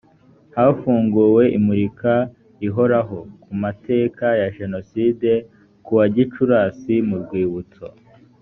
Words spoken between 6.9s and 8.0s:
mu rwibutso